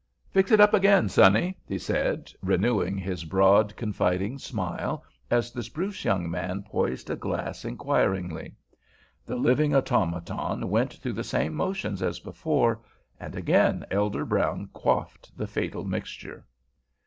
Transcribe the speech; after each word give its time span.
"Fix 0.31 0.49
it 0.51 0.59
up 0.59 0.73
again, 0.73 1.09
sonny," 1.09 1.55
he 1.67 1.77
said, 1.77 2.33
renewing 2.41 2.97
his 2.97 3.23
broad, 3.23 3.75
confiding 3.75 4.39
smile, 4.39 5.03
as 5.29 5.51
the 5.51 5.61
spruce 5.61 6.03
young 6.03 6.27
man 6.27 6.63
poised 6.63 7.11
a 7.11 7.15
glass 7.15 7.63
inquiringly. 7.63 8.55
The 9.27 9.35
living 9.35 9.75
automaton 9.75 10.71
went 10.71 10.93
through 10.95 11.13
the 11.13 11.23
same 11.23 11.53
motions 11.53 12.01
as 12.01 12.19
before, 12.19 12.79
and 13.19 13.35
again 13.35 13.85
Elder 13.91 14.25
Brown 14.25 14.69
quaffed 14.73 15.37
the 15.37 15.45
fatal 15.45 15.83
mixture. 15.85 16.47